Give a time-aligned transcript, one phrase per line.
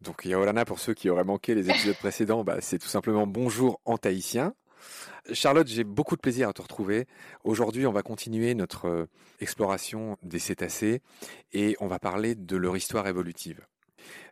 [0.00, 3.80] Donc Yaorana, pour ceux qui auraient manqué les épisodes précédents, bah, c'est tout simplement bonjour
[3.84, 4.54] en tahitien.
[5.32, 7.06] Charlotte, j'ai beaucoup de plaisir à te retrouver.
[7.44, 9.06] Aujourd'hui, on va continuer notre euh,
[9.40, 11.02] exploration des cétacés
[11.52, 13.66] et on va parler de leur histoire évolutive.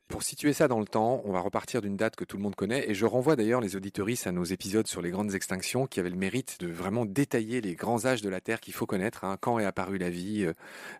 [0.08, 2.54] Pour situer ça dans le temps, on va repartir d'une date que tout le monde
[2.54, 5.98] connaît et je renvoie d'ailleurs les auditoristes à nos épisodes sur les grandes extinctions qui
[5.98, 9.24] avaient le mérite de vraiment détailler les grands âges de la Terre qu'il faut connaître,
[9.24, 9.36] hein.
[9.40, 10.52] quand est apparue la vie, euh,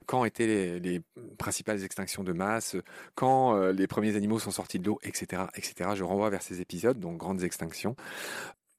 [0.06, 1.00] quand étaient les,
[1.38, 2.76] principales extinctions de masse,
[3.14, 5.90] quand euh, les premiers animaux sont sortis de l'eau, etc., etc.
[5.94, 7.94] Je renvoie vers ces épisodes, donc grandes extinctions.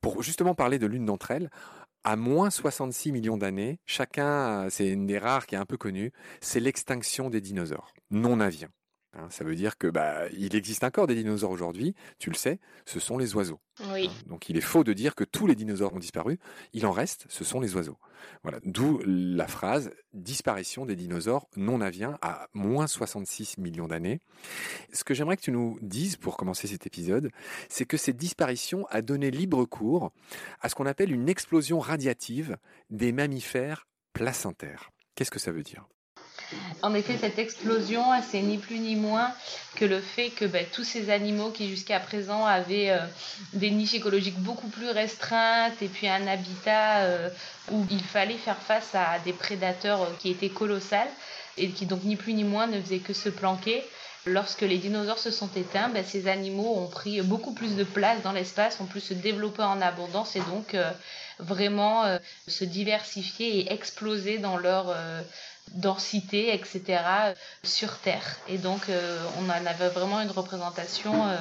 [0.02, 1.50] Pour justement parler de l'une d'entre elles,
[2.04, 6.12] à moins 66 millions d'années, chacun, c'est une des rares qui est un peu connue,
[6.42, 8.70] c'est l'extinction des dinosaures non aviens.
[9.18, 12.60] Hein, ça veut dire que bah, il existe encore des dinosaures aujourd'hui, tu le sais,
[12.86, 13.60] ce sont les oiseaux.
[13.92, 14.10] Oui.
[14.12, 16.40] Hein, donc il est faux de dire que tous les dinosaures ont disparu,
[16.74, 17.98] il en reste, ce sont les oiseaux.
[18.44, 24.20] Voilà, d'où la phrase disparition des dinosaures non aviens à moins 66 millions d'années.
[24.94, 27.32] Ce que j'aimerais que tu nous dises pour commencer cet épisode,
[27.70, 30.12] c'est que cette disparition a donné libre cours
[30.62, 32.58] à ce qu'on appelle une explosion radiative
[32.92, 34.92] des mammifères placentaires.
[35.16, 35.88] Qu'est-ce que ça veut dire?
[36.82, 39.32] En effet, cette explosion, c'est ni plus ni moins
[39.76, 43.00] que le fait que ben, tous ces animaux qui jusqu'à présent avaient euh,
[43.54, 47.30] des niches écologiques beaucoup plus restreintes et puis un habitat euh,
[47.72, 51.10] où il fallait faire face à des prédateurs euh, qui étaient colossales
[51.58, 53.84] et qui donc ni plus ni moins ne faisaient que se planquer.
[54.26, 58.22] Lorsque les dinosaures se sont éteints, ben, ces animaux ont pris beaucoup plus de place
[58.24, 60.76] dans l'espace, ont pu se développer en abondance et donc
[61.40, 62.04] vraiment
[62.46, 64.94] se diversifier et exploser dans leur
[65.74, 67.02] densité, etc.,
[67.64, 68.38] sur Terre.
[68.48, 71.38] Et donc, euh, on en avait vraiment une représentation euh,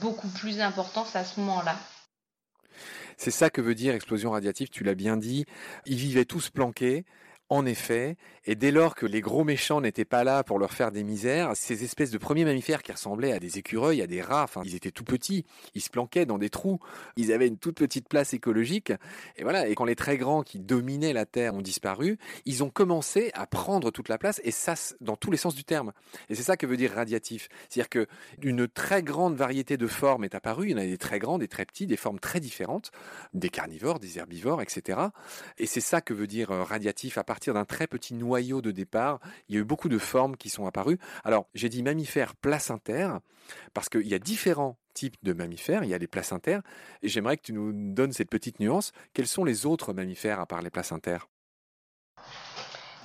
[0.00, 1.76] beaucoup plus importante à ce moment-là.
[3.16, 5.44] C'est ça que veut dire explosion radiative, tu l'as bien dit.
[5.86, 7.04] Ils vivaient tous planqués.
[7.50, 10.90] En effet, et dès lors que les gros méchants n'étaient pas là pour leur faire
[10.90, 14.44] des misères, ces espèces de premiers mammifères qui ressemblaient à des écureuils, à des rats,
[14.44, 15.44] enfin, ils étaient tout petits,
[15.74, 16.80] ils se planquaient dans des trous,
[17.16, 18.92] ils avaient une toute petite place écologique,
[19.36, 22.70] et voilà, et quand les très grands qui dominaient la Terre ont disparu, ils ont
[22.70, 25.92] commencé à prendre toute la place, et ça, dans tous les sens du terme.
[26.30, 27.48] Et c'est ça que veut dire radiatif.
[27.68, 28.06] C'est-à-dire que
[28.42, 31.40] une très grande variété de formes est apparue, il y en a des très grandes,
[31.40, 32.90] des très petits, des formes très différentes,
[33.34, 34.98] des carnivores, des herbivores, etc.
[35.58, 38.70] Et c'est ça que veut dire euh, radiatif à partir d'un très petit noyau de
[38.70, 41.00] départ, il y a eu beaucoup de formes qui sont apparues.
[41.24, 43.18] Alors, j'ai dit mammifères placentaires
[43.72, 45.82] parce qu'il y a différents types de mammifères.
[45.82, 46.62] Il y a les placentaires.
[47.02, 48.92] Et j'aimerais que tu nous donnes cette petite nuance.
[49.14, 51.26] Quels sont les autres mammifères à part les placentaires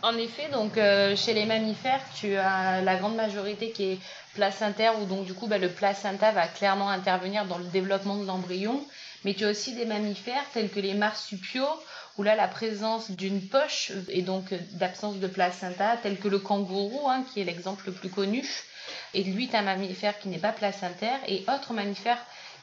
[0.02, 4.00] en effet, donc euh, chez les mammifères, tu as la grande majorité qui est
[4.34, 8.26] placentaire, où donc du coup bah, le placenta va clairement intervenir dans le développement de
[8.26, 8.82] l'embryon.
[9.26, 11.68] Mais tu as aussi des mammifères tels que les marsupiaux,
[12.24, 17.24] là la présence d'une poche et donc d'absence de placenta, tel que le kangourou, hein,
[17.32, 18.44] qui est l'exemple le plus connu.
[19.14, 22.18] Et lui, un mammifère qui n'est pas placentaire, et autre mammifère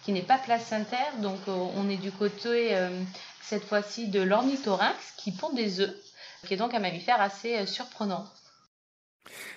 [0.05, 2.89] qui n'est pas placentaire, donc euh, on est du côté euh,
[3.43, 5.95] cette fois-ci de l'ornithorynx qui pond des œufs
[6.47, 8.25] qui est donc un mammifère assez euh, surprenant.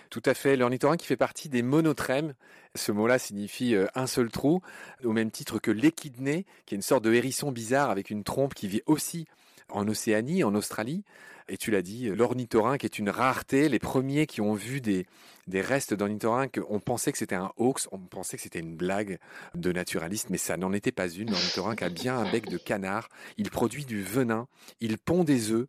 [0.09, 0.55] Tout à fait.
[0.55, 2.33] L'ornithorynque qui fait partie des monotrèmes.
[2.75, 4.61] Ce mot-là signifie euh, un seul trou,
[5.03, 8.53] au même titre que l'échidné, qui est une sorte de hérisson bizarre avec une trompe
[8.53, 9.27] qui vit aussi
[9.69, 11.03] en Océanie, en Australie.
[11.49, 13.69] Et tu l'as dit, l'ornithorynque est une rareté.
[13.69, 15.07] Les premiers qui ont vu des,
[15.51, 19.17] restes d'ornithorynque, on pensait que c'était un hoax, on pensait que c'était une blague
[19.55, 21.31] de naturaliste, mais ça n'en était pas une.
[21.31, 24.47] L'ornithorynque a bien un bec de canard, il produit du venin,
[24.79, 25.67] il pond des œufs.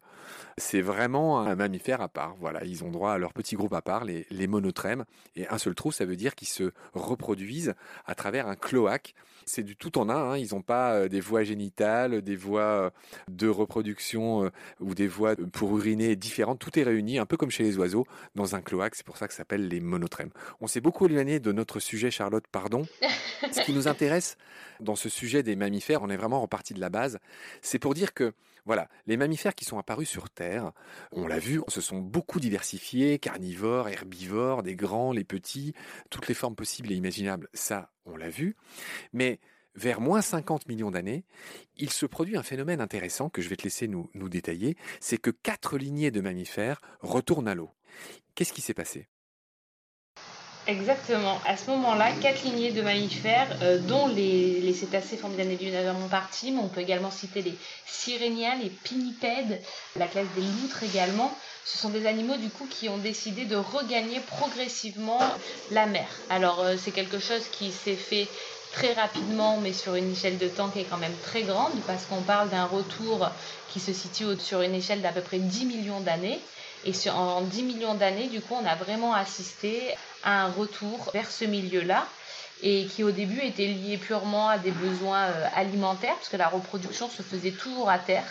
[0.59, 2.37] C'est vraiment un mammifère à part.
[2.39, 5.05] Voilà, ils ont droit à leur petit groupe à part, les, les monotrèmes.
[5.35, 7.75] Et un seul trou, ça veut dire qu'ils se reproduisent
[8.05, 9.15] à travers un cloaque.
[9.47, 10.33] C'est du tout en un.
[10.33, 10.37] Hein.
[10.37, 12.91] Ils n'ont pas euh, des voies génitales, des voies euh,
[13.29, 14.51] de reproduction euh,
[14.81, 16.59] ou des voies pour uriner différentes.
[16.59, 18.95] Tout est réuni, un peu comme chez les oiseaux, dans un cloaque.
[18.95, 20.31] C'est pour ça que ça s'appelle les monotrèmes.
[20.61, 22.87] On s'est beaucoup éloigné de notre sujet, Charlotte, pardon.
[23.53, 24.37] Ce qui nous intéresse
[24.81, 27.19] dans ce sujet des mammifères, on est vraiment reparti de la base,
[27.63, 28.33] c'est pour dire que,
[28.67, 30.73] voilà, les mammifères qui sont apparus sur Terre,
[31.13, 35.73] on l'a vu, se sont beaucoup diversifiés, carnivores, herbivores, des grands, les petits,
[36.11, 38.57] toutes les formes possibles et imaginables, ça, on l'a vu.
[39.13, 39.41] Mais
[39.75, 41.25] vers moins 50 millions d'années,
[41.77, 45.31] il se produit un phénomène intéressant que je vais te laisser nous, détailler, c'est que
[45.31, 47.71] quatre lignées de mammifères retournent à l'eau.
[48.35, 49.09] Qu'est-ce qui s'est passé?
[50.67, 51.41] Exactement.
[51.47, 56.53] À ce moment-là, quatre lignées de mammifères, euh, dont les, cétacés font bien évidemment partie,
[56.53, 57.55] mais on peut également citer les
[57.87, 59.61] siréniens, les pinnipèdes,
[59.97, 61.37] la classe des loutres également.
[61.65, 65.21] Ce sont des animaux du coup qui ont décidé de regagner progressivement
[65.71, 66.07] la mer.
[66.29, 68.29] Alors euh, c'est quelque chose qui s'est fait
[68.73, 72.05] très rapidement, mais sur une échelle de temps qui est quand même très grande, parce
[72.05, 73.29] qu'on parle d'un retour
[73.69, 76.41] qui se situe sur une échelle d'à peu près 10 millions d'années.
[76.85, 79.95] Et sur, en 10 millions d'années, du coup, on a vraiment assisté
[80.25, 82.07] à un retour vers ce milieu-là
[82.63, 86.49] et qui au début était lié purement à des besoins euh, alimentaires, parce que la
[86.49, 88.25] reproduction se faisait toujours à terre.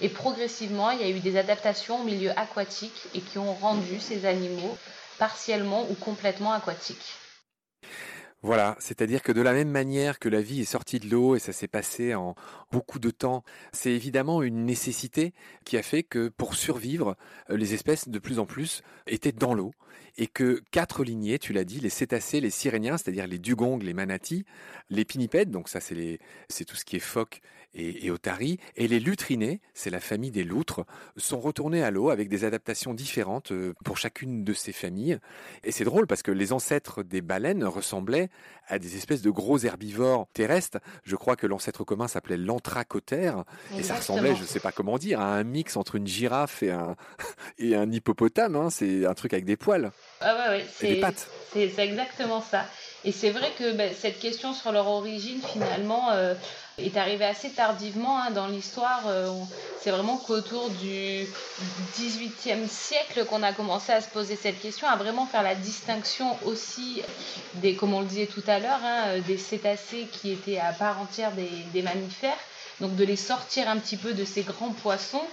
[0.00, 4.00] Et progressivement, il y a eu des adaptations au milieu aquatique et qui ont rendu
[4.00, 4.76] ces animaux
[5.18, 7.14] partiellement ou complètement aquatiques.
[8.42, 11.40] Voilà, c'est-à-dire que de la même manière que la vie est sortie de l'eau et
[11.40, 12.36] ça s'est passé en
[12.70, 13.42] beaucoup de temps,
[13.72, 17.16] c'est évidemment une nécessité qui a fait que pour survivre,
[17.50, 19.72] euh, les espèces de plus en plus étaient dans l'eau
[20.18, 23.94] et que quatre lignées, tu l'as dit, les cétacés, les siréniens, c'est-à-dire les dugongs, les
[23.94, 24.44] manatis,
[24.90, 27.40] les pinnipèdes, donc ça c'est tout ce qui est phoque
[27.74, 30.84] et, et otaries, et les lutrinés, c'est la famille des loutres,
[31.16, 35.18] sont retournés à l'eau avec des adaptations différentes euh, pour chacune de ces familles.
[35.64, 38.27] Et c'est drôle parce que les ancêtres des baleines ressemblaient
[38.68, 40.78] à des espèces de gros herbivores terrestres.
[41.04, 43.44] Je crois que l'ancêtre commun s'appelait l'antracotère
[43.76, 46.62] et ça ressemblait, je ne sais pas comment dire, à un mix entre une girafe
[46.62, 46.96] et un,
[47.58, 48.56] et un hippopotame.
[48.56, 48.70] Hein.
[48.70, 49.90] C'est un truc avec des poils.
[50.20, 51.28] Ah ouais, c'est, des pattes.
[51.52, 52.66] C'est, exactement ça.
[53.04, 56.34] Et c'est vrai que ben, cette question sur leur origine, finalement, euh,
[56.78, 59.02] est arrivée assez tardivement hein, dans l'histoire.
[59.06, 59.32] Euh,
[59.80, 61.26] c'est vraiment qu'autour du
[61.96, 66.36] XVIIIe siècle qu'on a commencé à se poser cette question, à vraiment faire la distinction
[66.44, 67.02] aussi
[67.54, 70.72] des, comme on le disait tout à l'heure, hein, euh, des cétacés qui étaient à
[70.72, 72.38] part entière des mammifères.
[72.80, 75.24] Donc de les sortir un petit peu de ces grands poissons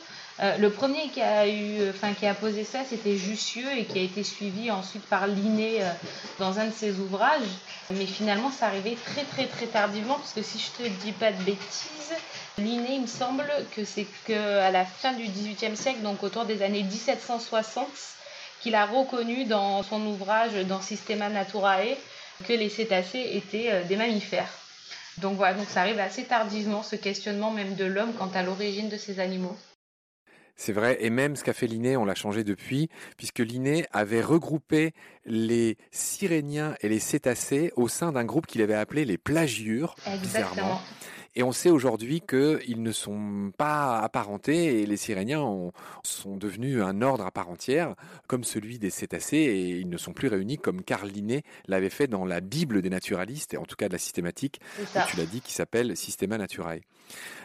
[0.42, 4.00] euh, le premier qui a eu, enfin qui a posé ça, c'était Jussieu et qui
[4.00, 5.90] a été suivi ensuite par Linné euh,
[6.40, 7.42] dans un de ses ouvrages.
[7.92, 11.32] Mais finalement, ça arrivait très très très tardivement parce que si je te dis pas
[11.32, 12.14] de bêtises,
[12.58, 16.62] Linné, il me semble que c'est qu'à la fin du XVIIIe siècle, donc autour des
[16.64, 17.88] années 1760,
[18.60, 21.96] qu'il a reconnu dans son ouvrage dans Systema Naturae
[22.46, 24.52] que les cétacés étaient euh, des mammifères.
[25.20, 28.90] Donc voilà, donc ça arrive assez tardivement ce questionnement même de l'homme quant à l'origine
[28.90, 29.56] de ces animaux.
[30.56, 34.22] C'est vrai, et même ce qu'a fait Linné, on l'a changé depuis, puisque Linné avait
[34.22, 34.94] regroupé
[35.26, 40.82] les siréniens et les cétacés au sein d'un groupe qu'il avait appelé les plagiures, bizarrement.
[41.36, 45.72] Et on sait aujourd'hui qu'ils ne sont pas apparentés et les siréniens
[46.04, 47.96] sont devenus un ordre à part entière,
[48.28, 52.08] comme celui des cétacés, et ils ne sont plus réunis comme Carl Linné l'avait fait
[52.08, 54.62] dans la Bible des naturalistes, et en tout cas de la systématique,
[55.10, 56.80] tu l'as dit, qui s'appelle Systema Naturae.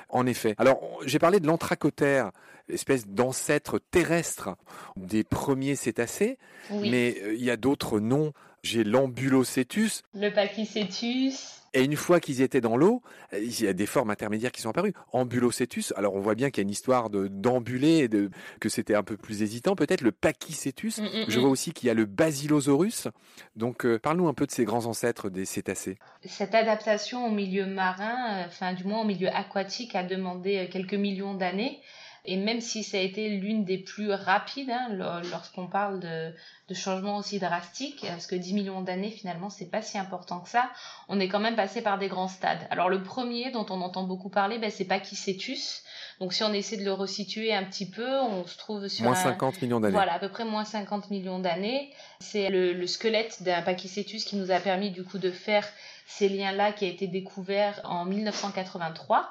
[0.09, 0.55] En effet.
[0.59, 2.31] Alors, j'ai parlé de l'antracotère,
[2.69, 4.57] espèce d'ancêtre terrestre
[4.97, 6.39] des premiers cétacés,
[6.71, 8.33] mais euh, il y a d'autres noms
[8.63, 10.03] j'ai l'ambulocétus.
[10.15, 11.57] Le pachycétus.
[11.73, 13.01] Et une fois qu'ils étaient dans l'eau,
[13.33, 14.93] il y a des formes intermédiaires qui sont apparues.
[15.13, 19.05] Ambulocétus, alors on voit bien qu'il y a une histoire d'ambuler, de, que c'était un
[19.05, 20.01] peu plus hésitant peut-être.
[20.01, 21.41] Le pachycétus, Mm, mm, je mm.
[21.41, 23.09] vois aussi qu'il y a le basilosaurus.
[23.57, 25.99] Donc euh, parle-nous un peu de ces grands ancêtres des cétacés.
[26.25, 30.67] Cette adaptation au milieu marin, euh, enfin du moins au milieu aquatique, a demandé euh,
[30.71, 31.81] quelques millions d'années.
[32.27, 36.33] Et même si ça a été l'une des plus rapides, hein, lo- lorsqu'on parle de,
[36.69, 40.49] de changements aussi drastiques, parce que 10 millions d'années finalement c'est pas si important que
[40.49, 40.71] ça,
[41.09, 42.67] on est quand même passé par des grands stades.
[42.71, 45.83] Alors le premier dont on entend beaucoup parler, ben, c'est Pachycétus.
[46.21, 49.13] Donc si on essaie de le resituer un petit peu, on se trouve sur Moins
[49.13, 49.95] un, 50 millions d'années.
[49.95, 51.91] voilà, à peu près moins 50 millions d'années.
[52.21, 55.67] C'est le, le squelette d'un Pachycétus qui nous a permis du coup de faire
[56.07, 59.31] ces liens-là qui a été découvert en 1983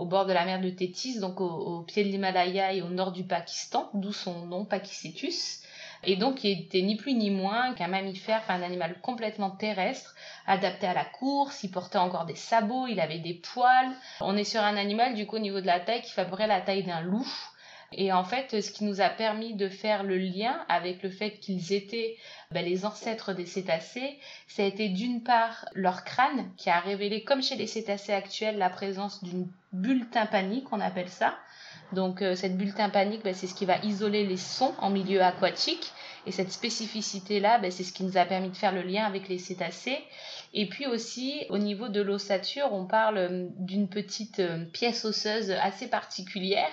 [0.00, 3.12] au bord de la mer de Tétis, donc au, pied de l'Himalaya et au nord
[3.12, 5.62] du Pakistan, d'où son nom Pachycétus.
[6.04, 10.14] Et donc, il était ni plus ni moins qu'un mammifère, un animal complètement terrestre,
[10.46, 13.90] adapté à la course, il portait encore des sabots, il avait des poils.
[14.20, 16.60] On est sur un animal, du coup, au niveau de la taille, qui près la
[16.60, 17.26] taille d'un loup.
[17.92, 21.38] Et en fait, ce qui nous a permis de faire le lien avec le fait
[21.38, 22.16] qu'ils étaient
[22.50, 27.24] ben, les ancêtres des cétacés, ça a été d'une part leur crâne qui a révélé,
[27.24, 31.38] comme chez les cétacés actuels, la présence d'une bulle tympanique, on appelle ça.
[31.92, 35.22] Donc euh, cette bulle tympanique, ben, c'est ce qui va isoler les sons en milieu
[35.22, 35.92] aquatique.
[36.26, 39.28] Et cette spécificité-là, ben, c'est ce qui nous a permis de faire le lien avec
[39.28, 39.98] les cétacés.
[40.52, 45.50] Et puis aussi, au niveau de l'ossature, on parle euh, d'une petite euh, pièce osseuse
[45.52, 46.72] assez particulière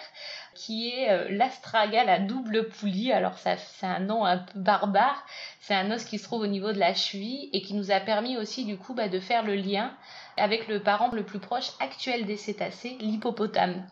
[0.55, 3.11] qui est euh, l'astragale à double poulie.
[3.11, 5.23] Alors ça, c'est un nom un peu barbare.
[5.59, 7.99] C'est un os qui se trouve au niveau de la cheville et qui nous a
[7.99, 9.93] permis aussi du coup bah, de faire le lien
[10.37, 13.85] avec le parent le plus proche actuel des cétacés, l'hippopotame.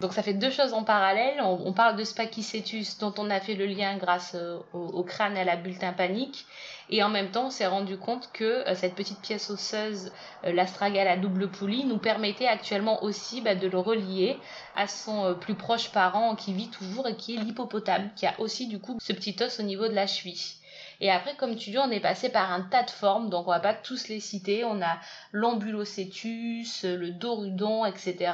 [0.00, 1.40] Donc ça fait deux choses en parallèle.
[1.42, 5.44] On, parle de Spachycétus dont on a fait le lien grâce euh, au, crâne à
[5.44, 6.46] la bulle tympanique.
[6.90, 10.12] Et en même temps, on s'est rendu compte que euh, cette petite pièce osseuse,
[10.44, 14.36] euh, l'astragale à double poulie, nous permettait actuellement aussi bah, de le relier
[14.76, 18.38] à son euh, plus proche parent qui vit toujours et qui est l'hippopotame, qui a
[18.38, 20.56] aussi du coup ce petit os au niveau de la cheville.
[21.00, 23.50] Et après, comme tu dis, on est passé par un tas de formes, donc on
[23.50, 24.64] va pas tous les citer.
[24.64, 24.98] On a
[25.32, 28.32] l'ambulocétus, le dorudon, etc.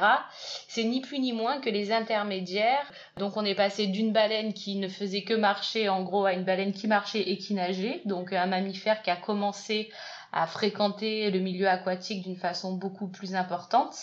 [0.67, 2.91] C'est ni plus ni moins que les intermédiaires.
[3.17, 6.43] Donc on est passé d'une baleine qui ne faisait que marcher, en gros, à une
[6.43, 8.01] baleine qui marchait et qui nageait.
[8.05, 9.89] Donc un mammifère qui a commencé
[10.33, 13.95] à fréquenter le milieu aquatique d'une façon beaucoup plus importante,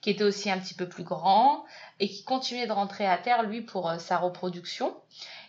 [0.00, 1.64] qui était aussi un petit peu plus grand
[2.00, 4.94] et qui continuait de rentrer à terre, lui, pour euh, sa reproduction.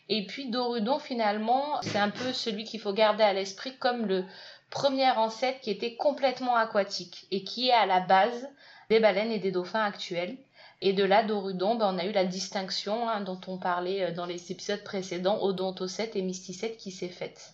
[0.09, 4.23] Et puis Dorudon, finalement, c'est un peu celui qu'il faut garder à l'esprit comme le
[4.69, 8.47] premier ancêtre qui était complètement aquatique et qui est à la base
[8.89, 10.37] des baleines et des dauphins actuels.
[10.81, 14.11] Et de là, Dorudon, ben, on a eu la distinction hein, dont on parlait euh,
[14.11, 17.53] dans les épisodes précédents, odontocète et mysticète qui s'est faite.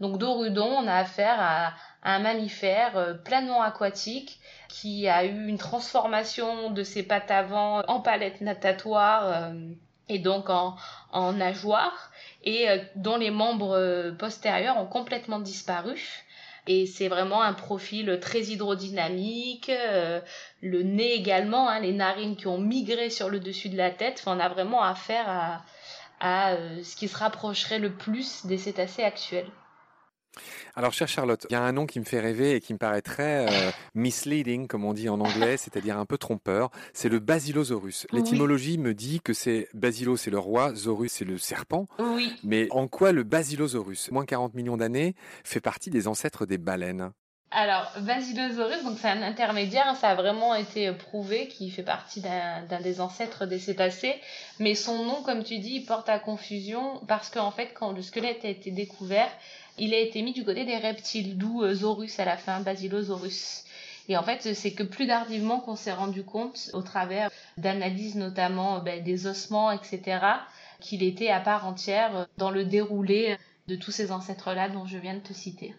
[0.00, 5.56] Donc Dorudon, on a affaire à, un mammifère euh, pleinement aquatique qui a eu une
[5.56, 9.52] transformation de ses pattes avant en palette natatoire euh,
[10.08, 10.76] et donc en,
[11.12, 12.10] en nageoire
[12.44, 16.24] et euh, dont les membres euh, postérieurs ont complètement disparu.
[16.66, 20.20] Et c'est vraiment un profil très hydrodynamique, euh,
[20.62, 24.18] le nez également, hein, les narines qui ont migré sur le dessus de la tête.
[24.20, 25.62] Enfin, on a vraiment affaire à,
[26.20, 29.50] à euh, ce qui se rapprocherait le plus des cétacés actuels.
[30.76, 32.78] Alors, chère Charlotte, il y a un nom qui me fait rêver et qui me
[32.78, 36.70] paraît très euh, misleading, comme on dit en anglais, c'est-à-dire un peu trompeur.
[36.92, 38.06] C'est le Basilosaurus.
[38.12, 38.18] Oui.
[38.18, 41.86] L'étymologie me dit que c'est Basilo, c'est le roi, Saurus, c'est le serpent.
[41.98, 45.14] Oui, Mais en quoi le Basilosaurus, moins 40 millions d'années,
[45.44, 47.12] fait partie des ancêtres des baleines?
[47.56, 52.20] Alors, Basilosaurus, donc c'est un intermédiaire, hein, ça a vraiment été prouvé qu'il fait partie
[52.20, 54.16] d'un des ancêtres des cétacés,
[54.58, 58.02] mais son nom, comme tu dis, il porte à confusion parce qu'en fait, quand le
[58.02, 59.30] squelette a été découvert,
[59.78, 63.62] il a été mis du côté des reptiles, d'où euh, Saurus à la fin, Basilosaurus.
[64.08, 68.80] Et en fait, c'est que plus tardivement qu'on s'est rendu compte, au travers d'analyses notamment
[68.80, 70.18] ben, des ossements, etc.,
[70.80, 73.36] qu'il était à part entière dans le déroulé
[73.68, 75.72] de tous ces ancêtres-là dont je viens de te citer.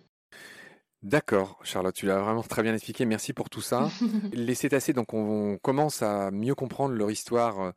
[1.04, 3.06] D'accord, Charlotte, tu l'as vraiment très bien expliqué.
[3.06, 3.90] Merci pour tout ça.
[4.34, 7.72] Les cétacés, donc, on commence à mieux comprendre leur histoire euh,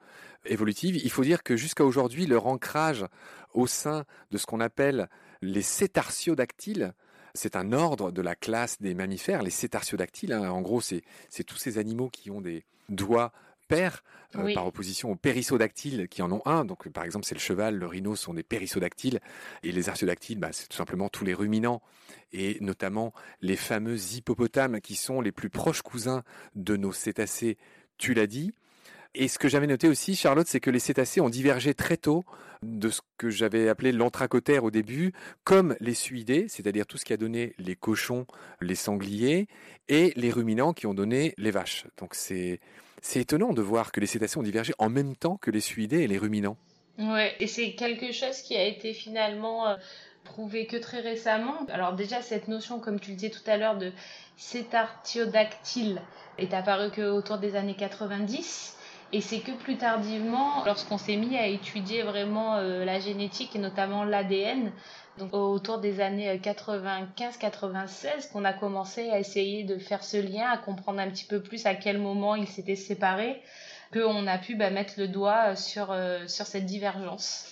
[0.47, 0.97] évolutive.
[0.97, 3.05] Il faut dire que jusqu'à aujourd'hui, leur ancrage
[3.53, 5.09] au sein de ce qu'on appelle
[5.43, 6.95] les cétartiodactyles,
[7.35, 9.43] c'est un ordre de la classe des mammifères.
[9.43, 13.33] Les cétartiodactyles, hein, en gros, c'est c'est tous ces animaux qui ont des doigts
[13.73, 14.55] euh, Oui.
[14.55, 16.65] par opposition aux périssodactyles qui en ont un.
[16.65, 19.21] Donc, par exemple, c'est le cheval, le rhino sont des périssodactyles.
[19.63, 21.83] Et les artiodactyles, bah, c'est tout simplement tous les ruminants
[22.33, 27.57] et notamment les fameux hippopotames qui sont les plus proches cousins de nos cétacés,
[27.97, 28.53] tu l'as dit.
[29.21, 32.25] Et ce que j'avais noté aussi, Charlotte, c'est que les cétacés ont divergé très tôt
[32.63, 37.13] de ce que j'avais appelé l'anthracotère au début, comme les suidés, c'est-à-dire tout ce qui
[37.13, 38.27] a donné les cochons,
[38.61, 39.49] les sangliers,
[39.89, 41.85] et les ruminants qui ont donné les vaches.
[41.97, 42.61] Donc c'est
[43.17, 46.07] étonnant de voir que les cétacés ont divergé en même temps que les suidés et
[46.07, 46.57] les ruminants.
[46.99, 49.75] Ouais, et c'est quelque chose qui a été finalement euh,
[50.23, 51.67] prouvé que très récemment.
[51.71, 53.91] Alors déjà, cette notion, comme tu le disais tout à l'heure, de
[54.37, 56.03] cétartiodactyle
[56.39, 58.77] est apparue qu'autour des années 90.
[59.12, 63.59] Et c'est que plus tardivement, lorsqu'on s'est mis à étudier vraiment euh, la génétique et
[63.59, 64.71] notamment l'ADN,
[65.17, 70.59] donc autour des années 95-96, qu'on a commencé à essayer de faire ce lien, à
[70.59, 73.43] comprendre un petit peu plus à quel moment ils s'étaient séparés,
[73.93, 77.47] qu'on a pu bah, mettre le doigt sur, euh, sur cette divergence.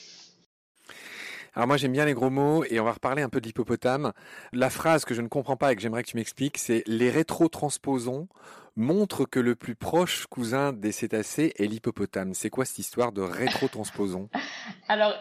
[1.56, 4.12] Alors moi j'aime bien les gros mots et on va reparler un peu de l'hippopotame.
[4.52, 7.08] La phrase que je ne comprends pas et que j'aimerais que tu m'expliques, c'est les
[7.08, 8.28] rétrotransposons
[8.76, 12.34] montrent que le plus proche cousin des cétacés est l'hippopotame.
[12.34, 14.28] C'est quoi cette histoire de rétrotransposons?
[14.88, 15.14] Alors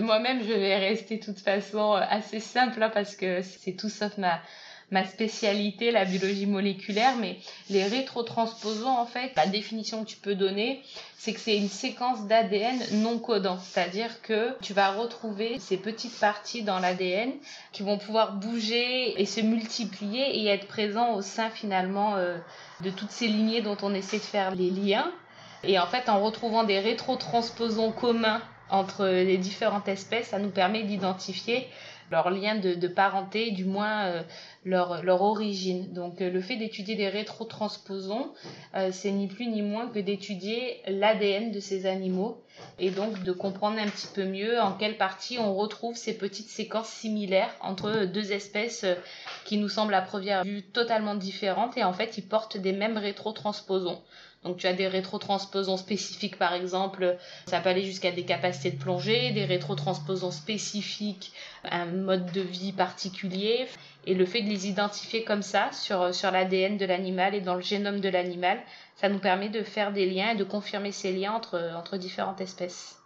[0.00, 4.18] moi-même je vais rester de toute façon assez simple hein, parce que c'est tout sauf
[4.18, 4.40] ma
[4.90, 10.34] ma spécialité, la biologie moléculaire, mais les rétrotransposons, en fait, la définition que tu peux
[10.34, 10.82] donner,
[11.16, 13.58] c'est que c'est une séquence d'ADN non codant.
[13.58, 17.30] C'est-à-dire que tu vas retrouver ces petites parties dans l'ADN
[17.72, 22.38] qui vont pouvoir bouger et se multiplier et être présents au sein finalement euh,
[22.82, 25.12] de toutes ces lignées dont on essaie de faire les liens.
[25.62, 30.84] Et en fait, en retrouvant des rétrotransposons communs entre les différentes espèces, ça nous permet
[30.84, 31.68] d'identifier
[32.10, 34.22] leur lien de, parenté, du moins euh,
[34.64, 35.92] leur, origine.
[35.92, 38.32] Donc euh, le fait d'étudier des rétrotransposons,
[38.74, 42.42] euh, c'est ni plus ni moins que d'étudier l'ADN de ces animaux
[42.78, 46.48] et donc de comprendre un petit peu mieux en quelle partie on retrouve ces petites
[46.48, 48.84] séquences similaires entre deux espèces
[49.44, 52.98] qui nous semblent à première vue totalement différentes et en fait ils portent des mêmes
[52.98, 54.00] rétrotransposons.
[54.42, 58.78] Donc tu as des rétrotransposons spécifiques par exemple, ça peut aller jusqu'à des capacités de
[58.78, 61.32] plongée, des rétrotransposons spécifiques,
[61.64, 63.66] un mode de vie particulier.
[64.06, 67.54] Et le fait de les identifier comme ça sur, sur l'ADN de l'animal et dans
[67.54, 68.58] le génome de l'animal,
[68.96, 72.40] ça nous permet de faire des liens et de confirmer ces liens entre, entre différentes
[72.40, 72.99] espèces.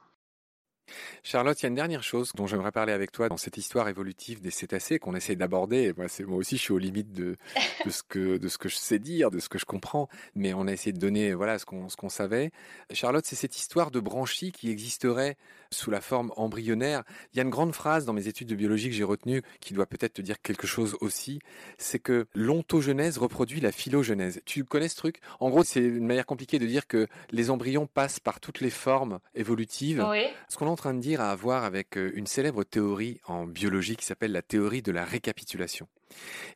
[1.23, 3.89] Charlotte, il y a une dernière chose dont j'aimerais parler avec toi dans cette histoire
[3.89, 5.93] évolutive des cétacés qu'on essaie d'aborder.
[5.97, 7.37] Moi, moi aussi, je suis aux limites de,
[7.85, 10.55] de, ce que, de ce que je sais dire, de ce que je comprends, mais
[10.55, 12.51] on a essayé de donner voilà, ce qu'on qu'on savait.
[12.93, 15.37] Charlotte, c'est cette histoire de branchies qui existerait
[15.71, 17.03] sous la forme embryonnaire.
[17.33, 19.75] Il y a une grande phrase dans mes études de biologie que j'ai retenue qui
[19.75, 21.41] doit peut-être te dire quelque chose aussi,
[21.79, 24.41] c'est que l'ontogenèse reproduit la phylogenèse.
[24.45, 25.21] Tu connais ce truc?
[25.41, 28.71] En gros, c'est une manière compliquée de dire que les embryons passent par toutes les
[28.71, 30.05] formes évolutives.
[30.09, 30.25] Oui.
[30.49, 33.47] Ce qu'on est en train de dire à voir avec euh, une célèbre théorie en
[33.47, 35.87] biologie qui s'appelle la théorie de la récapitulation.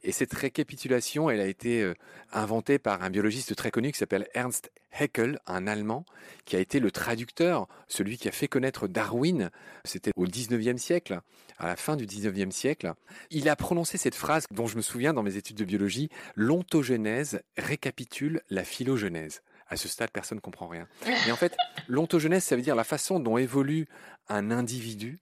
[0.02, 1.94] Et cette récapitulation, elle a été euh,
[2.32, 6.04] inventée par un biologiste très connu qui s'appelle Ernst Haeckel, un Allemand,
[6.46, 9.50] qui a été le traducteur, celui qui a fait connaître Darwin.
[9.84, 11.20] C'était au 19e siècle,
[11.58, 12.94] à la fin du 19e siècle.
[13.30, 17.40] Il a prononcé cette phrase dont je me souviens dans mes études de biologie, l'ontogénèse
[17.56, 19.42] récapitule la phylogenèse.
[19.68, 20.88] À ce stade, personne ne comprend rien.
[21.06, 23.86] Mais en fait, l'ontogenèse, ça veut dire la façon dont évolue
[24.28, 25.20] un individu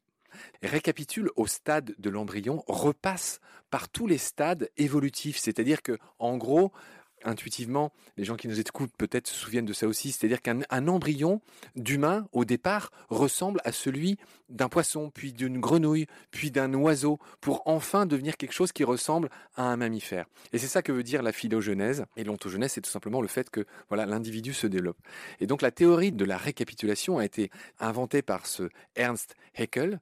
[0.62, 5.38] récapitule au stade de l'embryon, repasse par tous les stades évolutifs.
[5.38, 6.72] C'est-à-dire que, en gros,
[7.24, 11.40] intuitivement, les gens qui nous écoutent peut-être se souviennent de ça aussi, c'est-à-dire qu'un embryon
[11.74, 17.62] d'humain, au départ, ressemble à celui d'un poisson, puis d'une grenouille, puis d'un oiseau, pour
[17.66, 20.26] enfin devenir quelque chose qui ressemble à un mammifère.
[20.52, 22.04] Et c'est ça que veut dire la phylogenèse.
[22.16, 24.98] Et l'ontogenèse, c'est tout simplement le fait que voilà l'individu se développe.
[25.40, 30.00] Et donc la théorie de la récapitulation a été inventée par ce Ernst Haeckel.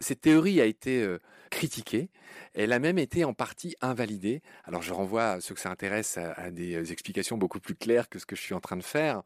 [0.00, 1.18] Cette théorie a été euh,
[1.50, 2.10] critiquée.
[2.54, 4.42] Elle a même été en partie invalidée.
[4.64, 8.18] Alors je renvoie à ceux que ça intéresse à, des explications beaucoup plus claires que
[8.18, 9.22] ce que je suis en train de faire.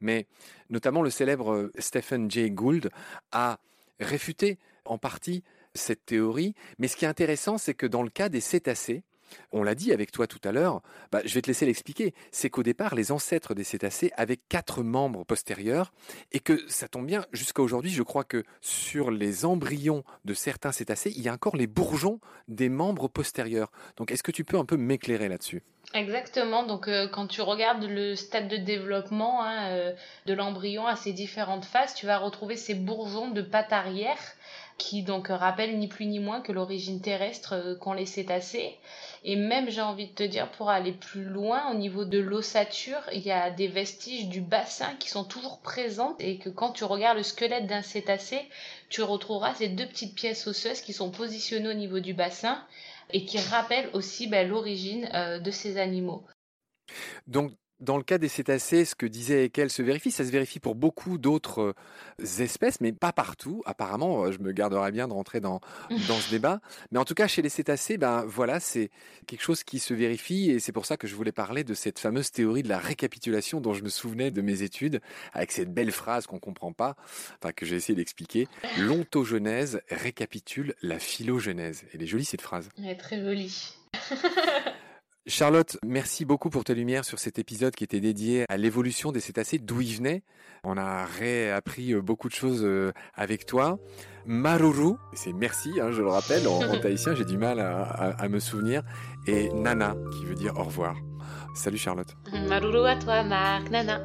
[0.00, 0.26] Mais
[0.70, 2.90] notamment le célèbre euh, Stephen Jay Gould
[3.32, 3.58] a
[4.00, 5.42] réfuté en partie
[5.74, 6.54] cette théorie.
[6.78, 9.04] Mais ce qui est intéressant, c'est que dans le cas des cétacés,
[9.52, 12.14] on l'a dit avec toi tout à l'heure, bah, je vais te laisser l'expliquer.
[12.30, 15.92] C'est qu'au départ, les ancêtres des cétacés avaient quatre membres postérieurs
[16.32, 20.72] et que ça tombe bien, jusqu'à aujourd'hui, je crois que sur les embryons de certains
[20.72, 23.70] cétacés, il y a encore les bourgeons des membres postérieurs.
[23.96, 25.62] Donc est-ce que tu peux un peu m'éclairer là-dessus?
[25.94, 26.64] Exactement.
[26.64, 29.92] Donc, euh, quand tu regardes le stade de développement hein, euh,
[30.26, 34.18] de l'embryon à ses différentes phases, tu vas retrouver ces bourgeons de pattes arrière
[34.78, 38.76] qui donc rappellent ni plus ni moins que l'origine terrestre euh, qu'ont les cétacés.
[39.24, 43.00] Et même, j'ai envie de te dire, pour aller plus loin, au niveau de l'ossature,
[43.12, 46.84] il y a des vestiges du bassin qui sont toujours présents et que quand tu
[46.84, 48.40] regardes le squelette d'un cétacé,
[48.88, 52.62] tu retrouveras ces deux petites pièces osseuses qui sont positionnées au niveau du bassin
[53.12, 56.24] et qui rappellent aussi ben, l'origine euh, de ces animaux.
[57.80, 60.10] Dans le cas des cétacés, ce que disait Ekel se vérifie.
[60.10, 61.74] Ça se vérifie pour beaucoup d'autres
[62.20, 63.62] euh, espèces, mais pas partout.
[63.66, 65.60] Apparemment, euh, je me garderais bien de rentrer dans,
[66.08, 66.60] dans ce débat.
[66.90, 68.90] Mais en tout cas, chez les cétacés, ben voilà, c'est
[69.26, 71.98] quelque chose qui se vérifie et c'est pour ça que je voulais parler de cette
[71.98, 75.00] fameuse théorie de la récapitulation dont je me souvenais de mes études
[75.32, 76.96] avec cette belle phrase qu'on comprend pas,
[77.40, 78.48] enfin que j'ai essayé d'expliquer.
[78.78, 81.84] L'ontogenèse récapitule la phylogenèse.
[81.92, 82.68] Elle est jolie cette phrase.
[82.78, 83.74] Elle est très jolie.
[85.28, 89.18] Charlotte, merci beaucoup pour ta lumière sur cet épisode qui était dédié à l'évolution des
[89.18, 90.22] cétacés, d'où ils venaient.
[90.62, 93.78] On a réappris euh, beaucoup de choses euh, avec toi.
[94.24, 98.10] Maruru, c'est merci, hein, je le rappelle, en, en tahitien, j'ai du mal à, à,
[98.22, 98.82] à, me souvenir.
[99.26, 100.94] Et Nana, qui veut dire au revoir.
[101.56, 102.14] Salut Charlotte.
[102.48, 103.68] Maruru à toi, Marc.
[103.70, 104.00] Nana.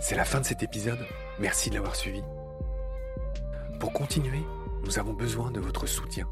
[0.00, 1.06] C'est la fin de cet épisode.
[1.38, 2.22] Merci de l'avoir suivi.
[3.80, 4.40] Pour continuer,
[4.84, 6.28] nous avons besoin de votre soutien.